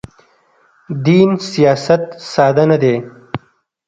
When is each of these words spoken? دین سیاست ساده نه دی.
دین 1.05 1.29
سیاست 1.51 2.01
ساده 2.31 2.63
نه 2.71 2.77
دی. 2.81 2.95